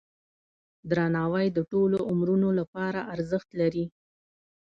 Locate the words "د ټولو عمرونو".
1.57-2.49